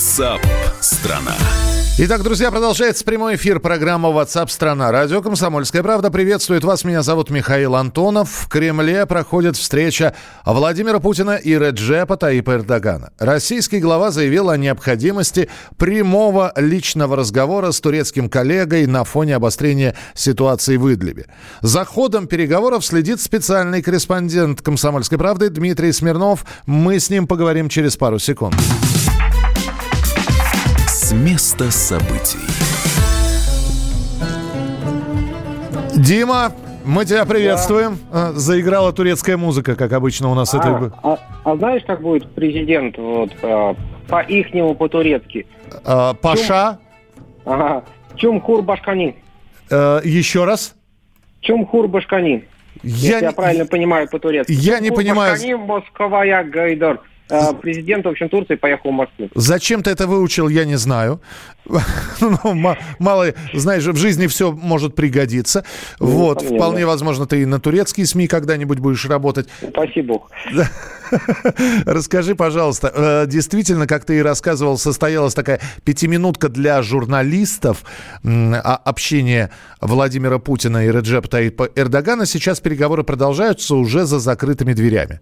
[0.00, 0.40] WhatsApp
[0.80, 1.34] страна.
[1.98, 4.90] Итак, друзья, продолжается прямой эфир программы WhatsApp страна.
[4.90, 6.84] Радио «Комсомольская правда» приветствует вас.
[6.84, 8.30] Меня зовут Михаил Антонов.
[8.30, 10.14] В Кремле проходит встреча
[10.46, 13.12] Владимира Путина и Реджепа Таипа Эрдогана.
[13.18, 20.78] Российский глава заявил о необходимости прямого личного разговора с турецким коллегой на фоне обострения ситуации
[20.78, 21.26] в Идлибе.
[21.60, 26.46] За ходом переговоров следит специальный корреспондент «Комсомольской правды» Дмитрий Смирнов.
[26.64, 28.56] Мы с ним поговорим через пару секунд.
[31.10, 32.38] С места событий.
[35.96, 36.52] Дима,
[36.84, 37.98] мы тебя приветствуем.
[38.12, 38.30] Да.
[38.34, 40.94] Заиграла турецкая музыка, как обычно у нас а, это.
[41.02, 43.74] А, а знаешь, как будет президент вот а,
[44.06, 45.48] по ихнему по-турецки?
[45.84, 46.78] А, Паша.
[47.44, 47.84] Чум, ага.
[48.14, 49.16] Чумхур Башкани.
[49.68, 50.76] А, еще раз.
[51.40, 52.44] Чумхур Башкани.
[52.84, 54.52] Я, Если я правильно понимаю по-турецки.
[54.52, 55.32] Я Чумхур не понимаю.
[55.32, 57.00] Башкани, Москва, Гайдар.
[57.30, 59.28] Э, президент, в общем, Турции поехал в Москву.
[59.34, 61.20] Зачем ты это выучил, я не знаю.
[62.20, 65.64] ну, мало, знаешь, в жизни все может пригодиться.
[66.00, 69.48] Ну, вот, вполне возможно, ты и на турецкие СМИ когда-нибудь будешь работать.
[69.68, 70.22] Спасибо.
[71.86, 77.84] Расскажи, пожалуйста, э, действительно, как ты и рассказывал, состоялась такая пятиминутка для журналистов
[78.22, 79.50] общения
[79.80, 82.26] Владимира Путина и Реджепа Таипа Эрдогана.
[82.26, 85.20] Сейчас переговоры продолжаются уже за закрытыми дверями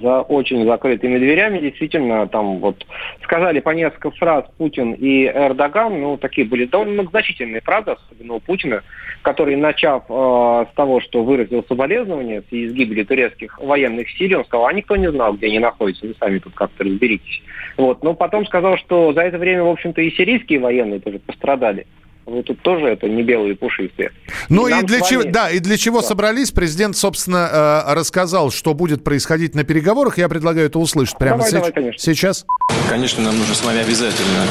[0.00, 1.58] за очень закрытыми дверями.
[1.58, 2.84] Действительно, там вот
[3.22, 8.40] сказали по несколько фраз Путин и Эрдоган, ну, такие были довольно многозначительные фразы, особенно у
[8.40, 8.82] Путина,
[9.22, 14.38] который, начав э, с того, что выразил соболезнования в связи с гибелью турецких военных сил,
[14.38, 17.42] он сказал, а никто не знал, где они находятся, вы сами тут как-то разберитесь.
[17.76, 18.02] Вот.
[18.02, 21.86] Но потом сказал, что за это время, в общем-то, и сирийские военные тоже пострадали.
[22.28, 24.12] Вы тут тоже это не белые пушистые.
[24.50, 26.06] Ну и, и для чего, да, и для чего да.
[26.06, 26.50] собрались?
[26.50, 30.18] Президент, собственно, э, рассказал, что будет происходить на переговорах.
[30.18, 31.98] Я предлагаю это услышать прямо давай, давай, конечно.
[31.98, 32.44] сейчас.
[32.90, 34.44] Конечно, нам нужно с вами обязательно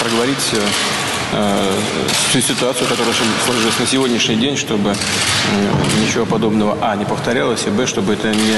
[0.00, 0.54] проговорить
[1.32, 1.72] э,
[2.30, 3.12] всю ситуацию, которая
[3.44, 4.94] сложилась на сегодняшний день, чтобы
[6.00, 8.56] ничего подобного, а, не повторялось, и, б, чтобы это не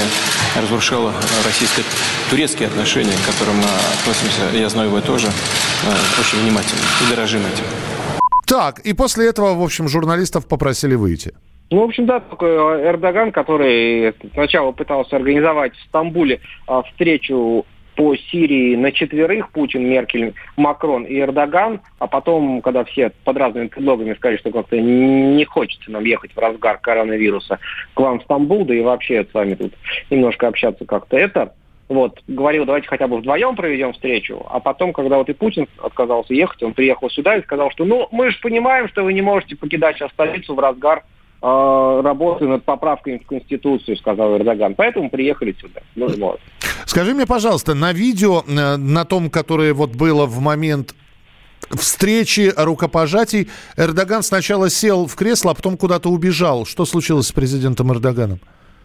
[0.61, 1.11] разрушало
[1.43, 3.69] российско-турецкие отношения, к которым мы
[3.99, 7.65] относимся, я знаю, вы тоже, э, очень внимательно и дорожим этим.
[8.49, 11.33] Так, и после этого, в общем, журналистов попросили выйти.
[11.69, 17.63] Ну, в общем, да, такой э, Эрдоган, который сначала пытался организовать в Стамбуле а, встречу
[17.95, 23.67] по Сирии на четверых, Путин, Меркель, Макрон и Эрдоган, а потом, когда все под разными
[23.67, 27.59] предлогами сказали, что как-то не хочется нам ехать в разгар коронавируса
[27.93, 29.73] к вам в Стамбул, да и вообще с вами тут
[30.09, 31.53] немножко общаться как-то это,
[31.89, 36.33] вот, говорил, давайте хотя бы вдвоем проведем встречу, а потом, когда вот и Путин отказался
[36.35, 39.55] ехать, он приехал сюда и сказал, что ну, мы же понимаем, что вы не можете
[39.55, 41.03] покидать сейчас столицу в разгар
[41.41, 44.75] э, работы над поправками в Конституцию, сказал Эрдоган.
[44.75, 45.81] Поэтому приехали сюда.
[45.95, 46.39] Ну, вот.
[46.85, 50.93] Скажи мне, пожалуйста, на видео, э, на том, которое вот было в момент
[51.71, 56.67] встречи, рукопожатий, Эрдоган сначала сел в кресло, а потом куда-то убежал.
[56.67, 58.39] Что случилось с президентом Эрдоганом?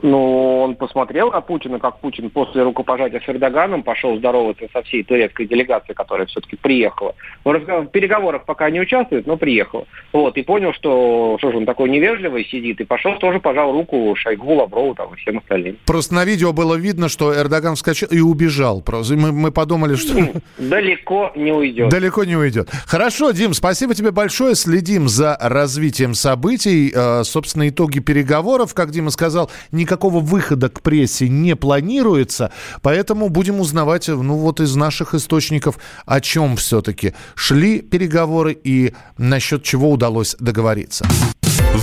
[0.07, 5.03] Ну, он посмотрел на Путина, как Путин после рукопожатия с Эрдоганом пошел здороваться со всей
[5.03, 7.15] турецкой делегацией, которая все-таки приехала.
[7.43, 9.87] В переговорах пока не участвует, но приехал.
[10.13, 14.15] Вот, и понял, что, что же он такой невежливый сидит, и пошел тоже пожал руку
[14.15, 15.79] Шойгу, Лаврову там, и всем остальным.
[15.87, 18.83] Просто на видео было видно, что Эрдоган вскочил и убежал.
[18.83, 20.19] Просто мы, мы подумали, что...
[20.59, 21.89] Далеко не уйдет.
[21.89, 22.69] Далеко не уйдет.
[22.87, 24.55] Хорошо, Дим, спасибо тебе большое.
[24.55, 26.93] Следим за развитием событий.
[26.95, 32.51] Э, собственно, итоги переговоров, как Дима сказал, никак никакого выхода к прессе не планируется,
[32.83, 39.63] поэтому будем узнавать, ну вот из наших источников, о чем все-таки шли переговоры и насчет
[39.63, 41.07] чего удалось договориться.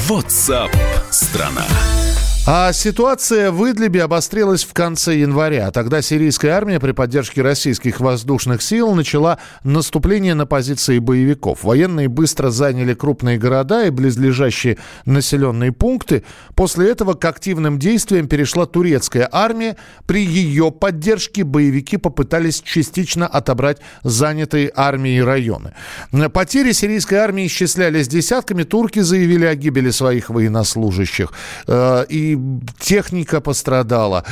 [0.10, 0.72] WhatsApp
[1.10, 1.66] страна.
[2.48, 5.70] А ситуация в Идлибе обострилась в конце января.
[5.70, 11.64] Тогда сирийская армия при поддержке российских воздушных сил начала наступление на позиции боевиков.
[11.64, 16.24] Военные быстро заняли крупные города и близлежащие населенные пункты.
[16.56, 19.78] После этого к активным действиям перешла турецкая армия.
[20.08, 25.76] При ее поддержке боевики попытались частично отобрать занятые армией районы.
[26.34, 28.64] Потери сирийской армии исчислялись десятками.
[28.64, 31.34] Турки заявили о гибели своих военнослужащих.
[31.68, 32.04] Э,
[32.80, 34.26] техника пострадала.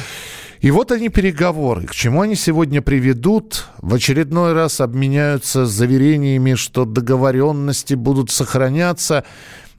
[0.61, 1.87] И вот они переговоры.
[1.87, 3.67] К чему они сегодня приведут?
[3.77, 9.23] В очередной раз обменяются заверениями, что договоренности будут сохраняться?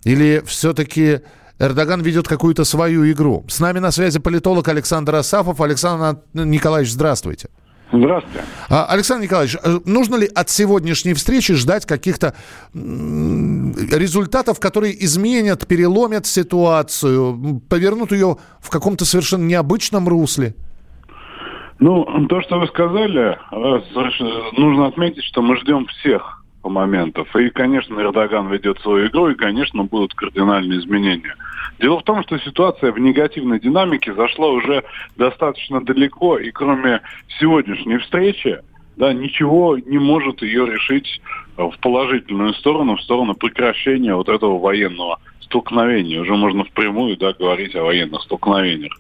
[0.05, 1.21] Или все-таки
[1.59, 3.45] Эрдоган ведет какую-то свою игру?
[3.49, 5.61] С нами на связи политолог Александр Асафов.
[5.61, 7.51] Александр Николаевич, здравствуйте.
[7.93, 8.45] Здравствуйте.
[8.69, 12.35] А, Александр Николаевич, э, нужно ли от сегодняшней встречи ждать каких-то
[12.73, 20.55] результатов, которые изменят, переломят ситуацию, повернут ее в каком-то совершенно необычном русле?
[21.81, 23.39] Ну, то, что вы сказали,
[24.57, 27.35] нужно отметить, что мы ждем всех моментов.
[27.37, 31.35] И, конечно, Эрдоган ведет свою игру, и, конечно, будут кардинальные изменения.
[31.79, 34.85] Дело в том, что ситуация в негативной динамике зашла уже
[35.17, 37.01] достаточно далеко, и кроме
[37.39, 38.59] сегодняшней встречи,
[38.97, 41.23] да, ничего не может ее решить
[41.57, 46.21] в положительную сторону, в сторону прекращения вот этого военного столкновения.
[46.21, 48.93] Уже можно впрямую да, говорить о военных столкновениях.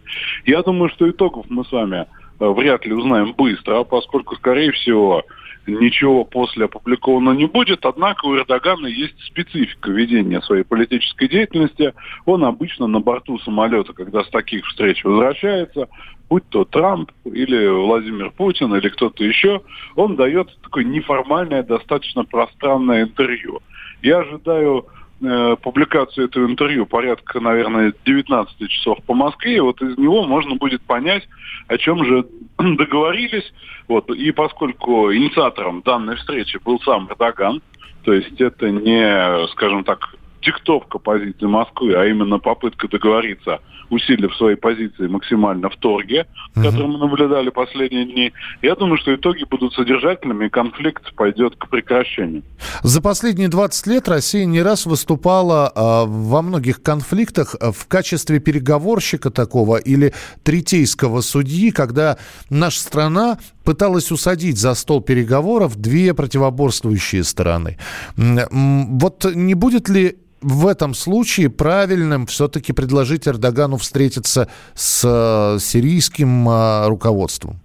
[0.47, 2.07] Я думаю, что итогов мы с вами
[2.41, 5.23] э, вряд ли узнаем быстро, поскольку, скорее всего,
[5.67, 11.93] ничего после опубликовано не будет, однако у Эрдогана есть специфика ведения своей политической деятельности.
[12.27, 15.89] Он обычно на борту самолета, когда с таких встреч возвращается,
[16.29, 19.63] будь то Трамп или Владимир Путин или кто-то еще,
[19.97, 23.61] он дает такое неформальное, достаточно пространное интервью.
[24.03, 24.87] Я ожидаю
[25.21, 29.57] э, публикацию этого интервью порядка, наверное, 19 часов по Москве.
[29.57, 31.29] И вот из него можно будет понять,
[31.69, 32.27] о чем же
[32.59, 33.53] договорились.
[33.89, 34.11] Вот.
[34.11, 37.63] И поскольку инициатором данной встречи был сам Эрдоган,
[38.05, 43.61] то есть это не, скажем так, диктовка позиции Москвы, а именно попытка договориться,
[43.91, 46.65] усилив свои позиции максимально в торге, угу.
[46.65, 48.33] который мы наблюдали последние дни.
[48.63, 52.43] Я думаю, что итоги будут содержательными, и конфликт пойдет к прекращению.
[52.83, 59.31] За последние 20 лет Россия не раз выступала э, во многих конфликтах в качестве переговорщика
[59.31, 62.17] такого или третейского судьи, когда
[62.49, 63.39] наша страна
[63.71, 67.77] пыталась усадить за стол переговоров две противоборствующие стороны.
[68.17, 76.49] Вот не будет ли в этом случае правильным все-таки предложить Эрдогану встретиться с э, сирийским
[76.49, 77.61] э, руководством?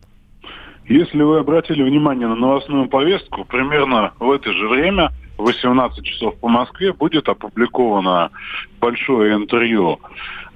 [0.88, 5.10] Если вы обратили внимание на новостную повестку, примерно в это же время,
[5.40, 8.30] в 18 часов по Москве, будет опубликовано
[8.80, 10.00] большое интервью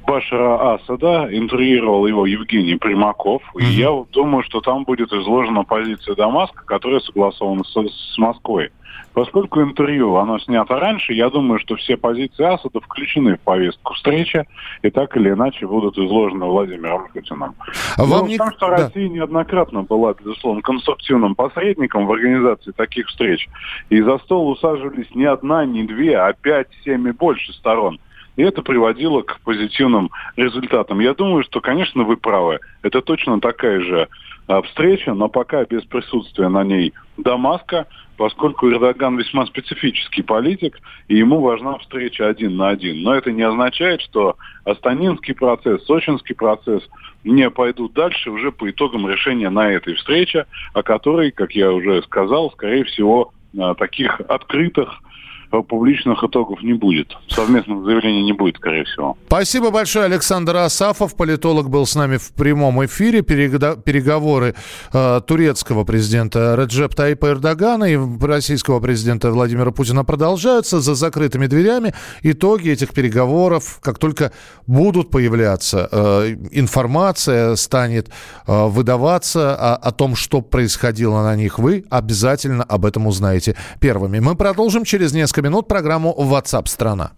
[0.06, 3.42] Башара Асада, интервьюировал его Евгений Примаков.
[3.54, 3.62] Mm-hmm.
[3.62, 8.72] И я думаю, что там будет изложена позиция Дамаска, которая согласована с, с Москвой.
[9.14, 14.46] Поскольку интервью, оно снято раньше, я думаю, что все позиции Асада включены в повестку встречи
[14.82, 17.56] и так или иначе будут изложены Владимиром Путиным.
[17.98, 18.38] А вам не...
[18.38, 18.78] Потому что да.
[18.78, 23.50] Россия неоднократно была, безусловно, конструктивным посредником в организации таких встреч.
[23.90, 28.00] И за стол усаживались не одна, не две, а пять, семь и больше сторон.
[28.40, 31.02] И это приводило к позитивным результатам.
[31.02, 32.62] Я думаю, что, конечно, вы правы.
[32.84, 34.08] Это точно такая же
[34.48, 41.18] а, встреча, но пока без присутствия на ней Дамаска, поскольку Эрдоган весьма специфический политик, и
[41.18, 43.04] ему важна встреча один на один.
[43.04, 46.82] Но это не означает, что Астанинский процесс, Сочинский процесс
[47.26, 52.02] не пойдут дальше уже по итогам решения на этой встрече, о которой, как я уже
[52.04, 55.02] сказал, скорее всего, а, таких открытых
[55.50, 57.18] публичных итогов не будет.
[57.28, 59.18] Совместных заявлений не будет, скорее всего.
[59.28, 61.16] Спасибо большое, Александр Асафов.
[61.16, 63.22] Политолог был с нами в прямом эфире.
[63.22, 64.56] Переговоры
[64.94, 71.94] э, турецкого президента Реджеп Таипа Эрдогана и российского президента Владимира Путина продолжаются за закрытыми дверями.
[72.22, 74.32] Итоги этих переговоров, как только
[74.68, 78.10] будут появляться, э, информация станет
[78.46, 84.20] э, выдаваться о, о том, что происходило на них, вы обязательно об этом узнаете первыми.
[84.20, 87.12] Мы продолжим через несколько несколько минут программу WhatsApp страна.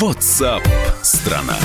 [0.00, 0.62] WhatsApp
[1.02, 1.56] страна.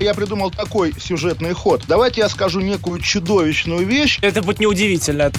[0.00, 1.84] Я придумал такой сюжетный ход.
[1.88, 4.18] Давайте я скажу некую чудовищную вещь.
[4.22, 5.32] Это будет неудивительно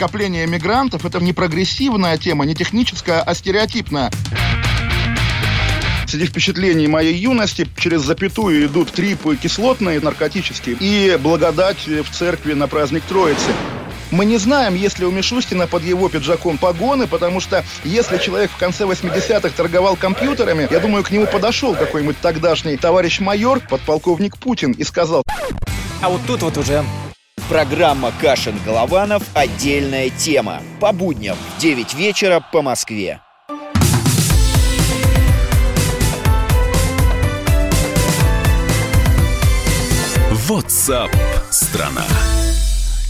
[0.00, 4.10] скопление мигрантов– это не прогрессивная тема, не техническая, а стереотипная.
[6.10, 12.66] Среди впечатлений моей юности через запятую идут трипы кислотные, наркотические, и благодать в церкви на
[12.66, 13.52] праздник Троицы.
[14.10, 18.50] Мы не знаем, есть ли у Мишустина под его пиджаком погоны, потому что если человек
[18.50, 24.36] в конце 80-х торговал компьютерами, я думаю, к нему подошел какой-нибудь тогдашний товарищ майор, подполковник
[24.36, 25.22] Путин, и сказал...
[26.02, 26.84] А вот тут вот уже
[27.48, 29.22] Программа «Кашин-Голованов.
[29.32, 30.60] Отдельная тема».
[30.80, 33.20] По будням в 9 вечера по Москве.
[40.50, 41.16] WhatsApp
[41.52, 42.02] страна.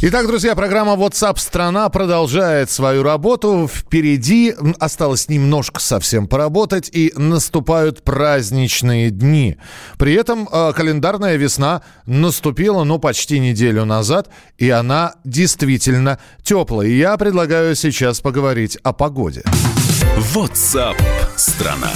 [0.02, 3.66] Итак, друзья, программа WhatsApp страна продолжает свою работу.
[3.66, 9.56] Впереди осталось немножко совсем поработать, и наступают праздничные дни.
[9.97, 14.28] При этом э, календарная весна наступила, ну, почти неделю назад,
[14.59, 16.88] и она действительно теплая.
[16.88, 19.44] И я предлагаю сейчас поговорить о погоде.
[20.35, 21.02] WhatsApp
[21.37, 21.90] страна.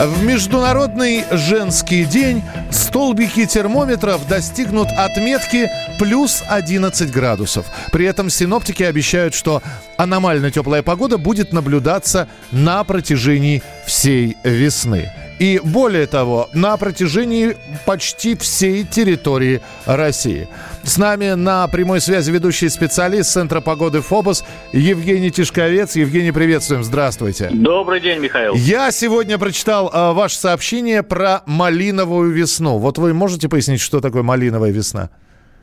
[0.00, 7.66] В Международный женский день столбики термометров достигнут отметки плюс 11 градусов.
[7.92, 9.62] При этом синоптики обещают, что
[9.98, 15.12] аномально теплая погода будет наблюдаться на протяжении всей весны.
[15.40, 17.56] И более того, на протяжении
[17.86, 20.48] почти всей территории России.
[20.82, 25.96] С нами на прямой связи ведущий специалист Центра погоды ФОБОС Евгений Тишковец.
[25.96, 26.84] Евгений, приветствуем.
[26.84, 27.48] Здравствуйте.
[27.54, 28.54] Добрый день, Михаил.
[28.54, 32.76] Я сегодня прочитал э, ваше сообщение про малиновую весну.
[32.76, 35.08] Вот вы можете пояснить, что такое малиновая весна?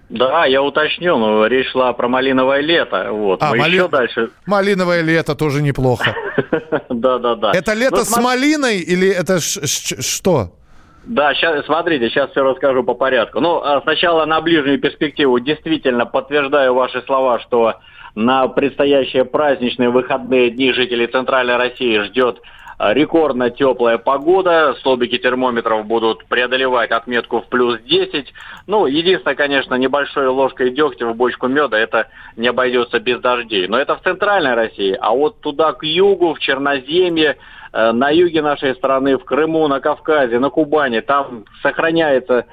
[0.10, 3.10] Да, я уточню, но речь шла про малиновое лето.
[3.12, 3.44] Вот.
[3.44, 4.30] А, Мы мали- еще дальше.
[4.46, 6.16] Малиновое лето тоже неплохо.
[6.90, 7.52] Да, да, да.
[7.54, 10.52] Это лето Ну, с малиной или это что?
[11.06, 13.40] Да, сейчас, смотрите, сейчас все расскажу по порядку.
[13.40, 15.40] Ну, а сначала на ближнюю перспективу.
[15.40, 17.76] Действительно, подтверждаю ваши слова, что
[18.16, 22.42] на предстоящие праздничные выходные дни жителей Центральной России ждет
[22.80, 24.76] рекордно теплая погода.
[24.80, 28.34] Столбики термометров будут преодолевать отметку в плюс 10.
[28.68, 33.68] Ну, единственное, конечно, небольшой ложкой дегтя в бочку меда, это не обойдется без дождей.
[33.68, 34.98] Но это в Центральной России.
[35.00, 37.38] А вот туда к югу, в Черноземье,
[37.74, 42.46] э, на юге нашей страны, в Крыму, на Кавказе, на Кубани, там сохраняется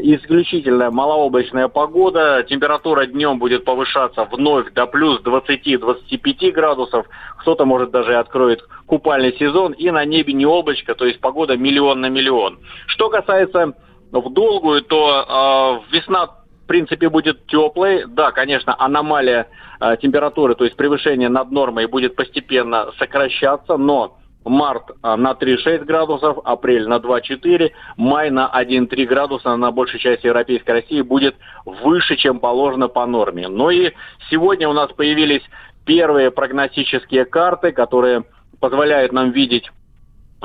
[0.00, 2.44] исключительно малооблачная погода.
[2.48, 7.06] Температура днем будет повышаться вновь до плюс 20-25 градусов.
[7.40, 9.72] Кто-то, может, даже откроет купальный сезон.
[9.72, 12.60] И на небе не облачко, то есть погода миллион на миллион.
[12.86, 13.74] Что касается
[14.10, 16.28] в долгую, то э, весна
[16.64, 18.04] в принципе, будет теплой.
[18.06, 19.48] Да, конечно, аномалия
[19.80, 25.84] э, температуры, то есть превышение над нормой будет постепенно сокращаться, но март а, на 3,6
[25.84, 32.16] градусов, апрель на 2,4, май на 1,3 градуса на большей части Европейской России будет выше,
[32.16, 33.48] чем положено по норме.
[33.48, 33.92] Ну и
[34.30, 35.42] сегодня у нас появились
[35.84, 38.24] первые прогностические карты, которые
[38.60, 39.70] позволяют нам видеть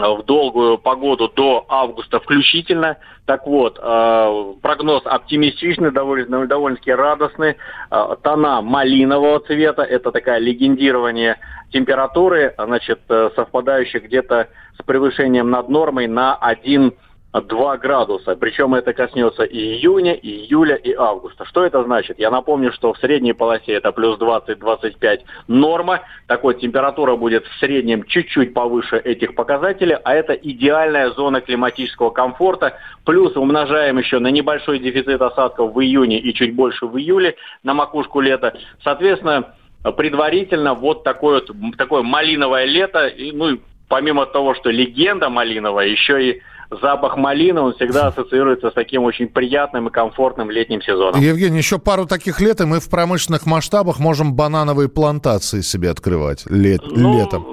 [0.08, 2.98] в долгую погоду до августа включительно.
[3.26, 7.58] Так вот, э, прогноз оптимистичный, довольно, довольно-таки радостный.
[7.92, 11.38] Э, тона малинового цвета, это такая легендирование
[11.72, 14.48] температуры, значит, э, совпадающих где-то
[14.80, 16.94] с превышением над нормой на 1
[17.34, 18.36] 2 градуса.
[18.36, 21.46] Причем это коснется и июня, и июля, и августа.
[21.46, 22.18] Что это значит?
[22.20, 26.02] Я напомню, что в средней полосе это плюс 20-25 норма.
[26.28, 32.10] Так вот, температура будет в среднем чуть-чуть повыше этих показателей, а это идеальная зона климатического
[32.10, 32.78] комфорта.
[33.06, 37.74] Плюс умножаем еще на небольшой дефицит осадков в июне и чуть больше в июле на
[37.74, 38.58] макушку лета.
[38.84, 39.54] Соответственно,
[39.96, 43.08] предварительно вот такое, вот, такое малиновое лето.
[43.08, 48.74] И, ну, помимо того, что легенда малиновая, еще и запах малины, он всегда ассоциируется с
[48.74, 51.20] таким очень приятным и комфортным летним сезоном.
[51.20, 56.46] Евгений, еще пару таких лет, и мы в промышленных масштабах можем банановые плантации себе открывать
[56.50, 57.46] лет, Ну, летом.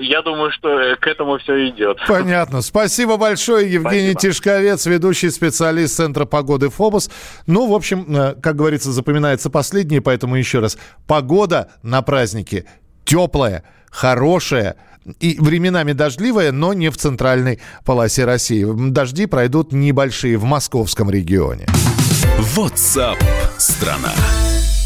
[0.00, 1.98] Я думаю, что к этому все идет.
[2.06, 2.62] Понятно.
[2.62, 4.32] Спасибо большое, Евгений Спасибо.
[4.32, 7.10] Тишковец, ведущий специалист Центра погоды ФОБОС.
[7.48, 10.78] Ну, в общем, э, как говорится, запоминается последнее, поэтому еще раз.
[11.08, 12.64] Погода на празднике
[13.04, 14.76] теплая, хорошая,
[15.20, 18.66] и временами дождливая, но не в центральной полосе России.
[18.90, 21.66] Дожди пройдут небольшие в московском регионе.
[22.56, 23.18] WhatsApp
[23.58, 24.12] страна.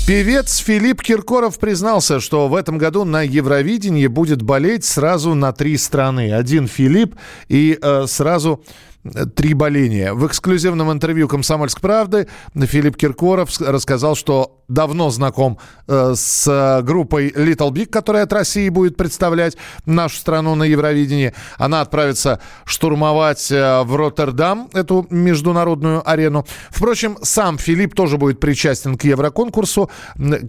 [0.06, 5.76] Певец Филипп Киркоров признался, что в этом году на Евровидении будет болеть сразу на три
[5.76, 6.32] страны.
[6.32, 7.14] Один Филипп
[7.48, 8.64] и э, сразу
[9.04, 10.12] э, три боления.
[10.12, 17.28] В эксклюзивном интервью «Комсомольской правды» Филипп Киркоров рассказал, что давно знаком э, с э, группой
[17.30, 21.34] Little Big, которая от России будет представлять нашу страну на Евровидении.
[21.58, 26.46] Она отправится штурмовать э, в Роттердам эту международную арену.
[26.70, 29.90] Впрочем, сам Филипп тоже будет причастен к Евроконкурсу.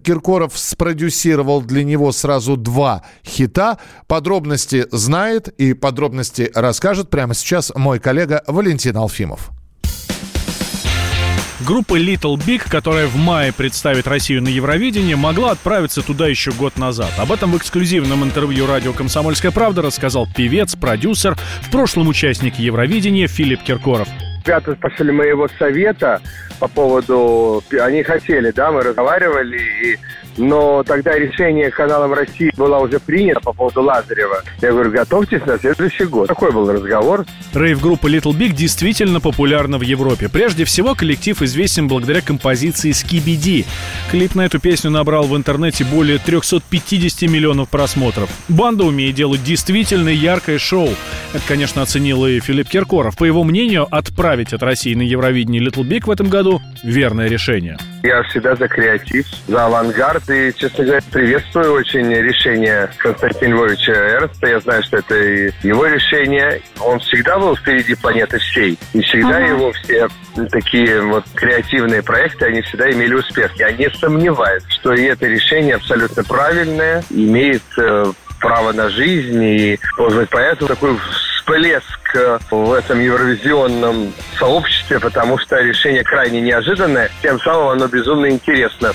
[0.03, 3.77] Киркоров спродюсировал для него сразу два хита.
[4.07, 9.51] Подробности знает и подробности расскажет прямо сейчас мой коллега Валентин Алфимов.
[11.65, 16.77] Группа Little Big, которая в мае представит Россию на Евровидении, могла отправиться туда еще год
[16.77, 17.11] назад.
[17.17, 23.27] Об этом в эксклюзивном интервью радио «Комсомольская правда» рассказал певец, продюсер, в прошлом участник Евровидения
[23.27, 24.09] Филипп Киркоров.
[24.45, 26.21] Ребята спрашивали моего совета
[26.59, 27.63] по поводу...
[27.79, 29.97] Они хотели, да, мы разговаривали, и...
[30.37, 34.43] но тогда решение каналом России было уже принято по поводу Лазарева.
[34.61, 36.27] Я говорю, готовьтесь на следующий год.
[36.27, 37.25] Такой был разговор.
[37.53, 40.27] Рейв-группа Little Big действительно популярна в Европе.
[40.27, 43.65] Прежде всего, коллектив известен благодаря композиции «Скибиди».
[44.11, 48.29] Клип на эту песню набрал в интернете более 350 миллионов просмотров.
[48.49, 50.89] Банда умеет делать действительно яркое шоу.
[51.33, 53.17] Это, конечно, оценил и Филипп Киркоров.
[53.17, 57.27] По его мнению, отправить отправить от России на Евровидение Little Big в этом году– верное
[57.27, 57.77] решение.
[58.01, 64.47] Я всегда за креатив, за авангард и, честно говоря, приветствую очень решение Константина Львовича Эрнста.
[64.47, 66.61] Я знаю, что это его решение.
[66.79, 68.77] Он всегда был впереди планеты всей.
[68.93, 69.45] И всегда ага.
[69.45, 70.07] его все
[70.49, 73.51] такие вот креативные проекты, они всегда имели успех.
[73.57, 79.43] Я не сомневаюсь, что и это решение абсолютно правильное, имеет э, право на жизнь.
[79.43, 80.97] И, может быть, поэтому такой
[81.43, 88.29] всплеск э, в этом евровизионном сообществе, потому что решение крайне неожиданное, тем самым оно безумно
[88.29, 88.93] интересно.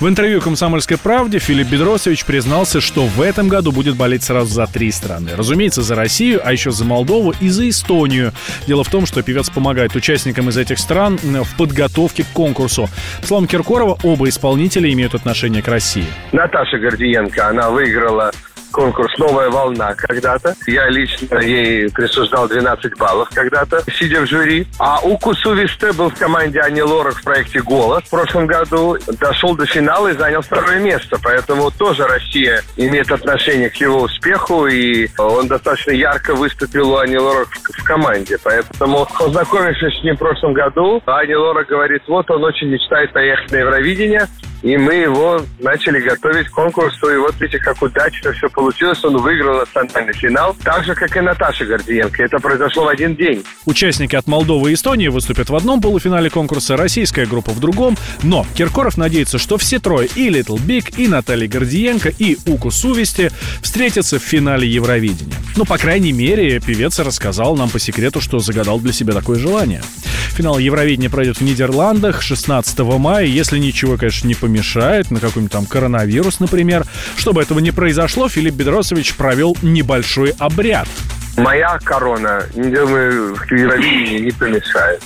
[0.00, 4.66] В интервью «Комсомольской правде» Филипп Бедросович признался, что в этом году будет болеть сразу за
[4.66, 5.32] три страны.
[5.36, 8.32] Разумеется, за Россию, а еще за Молдову и за Эстонию.
[8.66, 12.88] Дело в том, что певец помогает участникам из этих стран в подготовке к конкурсу.
[13.20, 16.06] По словам Киркорова, оба исполнителя имеют отношение к России.
[16.32, 18.32] Наташа Гордиенко, она выиграла
[18.70, 20.54] конкурс «Новая волна» когда-то.
[20.66, 24.66] Я лично ей присуждал 12 баллов когда-то, сидя в жюри.
[24.78, 28.96] А Укус Увисте был в команде Ани Лорак в проекте «Голос» в прошлом году.
[29.18, 31.18] Дошел до финала и занял второе место.
[31.22, 34.66] Поэтому тоже Россия имеет отношение к его успеху.
[34.66, 38.38] И он достаточно ярко выступил у Ани Лорак в команде.
[38.42, 43.50] Поэтому, познакомившись с ним в прошлом году, Ани Лорак говорит, вот он очень мечтает поехать
[43.50, 44.26] на Евровидение.
[44.62, 47.10] И мы его начали готовить к конкурсу.
[47.10, 49.02] И вот видите, как удачно все получилось.
[49.04, 50.56] Он выиграл национальный финал.
[50.62, 52.22] Так же, как и Наташа Гордиенко.
[52.22, 53.42] Это произошло в один день.
[53.64, 57.96] Участники от Молдовы и Эстонии выступят в одном полуфинале конкурса, российская группа в другом.
[58.22, 63.30] Но Киркоров надеется, что все трое, и Little Big, и Наталья Гордиенко, и Уку Сувести,
[63.62, 65.36] встретятся в финале Евровидения.
[65.56, 69.82] Ну, по крайней мере, певец рассказал нам по секрету, что загадал для себя такое желание.
[70.30, 73.26] Финал Евровидения пройдет в Нидерландах 16 мая.
[73.26, 76.84] Если ничего, конечно, не помешает, на какой-нибудь там коронавирус, например.
[77.16, 80.88] Чтобы этого не произошло, Филипп Бедросович провел небольшой обряд.
[81.36, 85.00] Моя корона, думаю, в Евровидении не помешает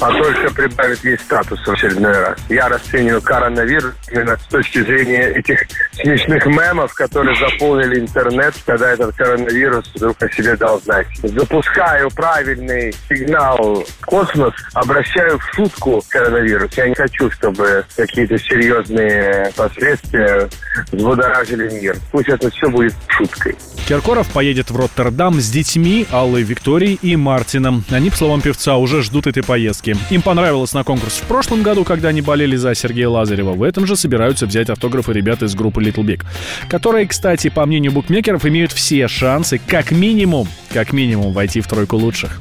[0.00, 2.38] а только прибавит ей статус в очередной раз.
[2.48, 5.60] Я расцениваю коронавирус именно с точки зрения этих
[5.92, 11.06] смешных мемов, которые заполнили интернет, когда этот коронавирус вдруг о себе дал знать.
[11.22, 16.72] Запускаю правильный сигнал в космос, обращаю в шутку коронавирус.
[16.76, 20.48] Я не хочу, чтобы какие-то серьезные последствия
[20.92, 21.96] взбудоражили мир.
[22.12, 23.56] Пусть это все будет шуткой.
[23.88, 27.84] Киркоров поедет в Роттердам с детьми Аллой Викторией и Мартином.
[27.90, 29.96] Они, по словам певца, уже ждут этой поездки.
[30.10, 33.52] Им понравилось на конкурс в прошлом году, когда они болели за Сергея Лазарева.
[33.52, 36.24] В этом же собираются взять автографы ребята из группы Little Big,
[36.68, 41.96] которые, кстати, по мнению букмекеров, имеют все шансы как минимум, как минимум войти в тройку
[41.96, 42.40] лучших.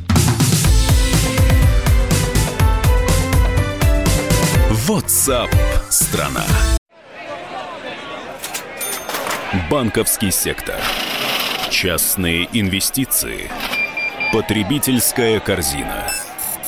[4.88, 5.50] WhatsApp
[5.90, 6.46] страна.
[9.70, 10.76] Банковский сектор.
[11.70, 13.52] Частные инвестиции.
[14.32, 16.06] Потребительская корзина.